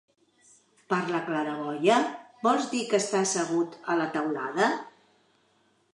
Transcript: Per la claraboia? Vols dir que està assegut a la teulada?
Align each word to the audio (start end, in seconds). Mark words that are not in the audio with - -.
Per 0.93 0.99
la 1.09 1.19
claraboia? 1.27 1.99
Vols 2.47 2.71
dir 2.71 2.81
que 2.93 3.03
està 3.05 3.23
assegut 3.27 3.79
a 3.85 3.99
la 4.03 4.11
teulada? 4.17 4.71